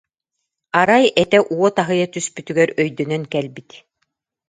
Арай 0.79 1.05
этэ 1.23 1.39
уот 1.55 1.75
аһыйа 1.83 2.07
түспүтүгэр 2.13 2.69
өйдөнөн 2.81 3.23
кэлбит 3.33 3.69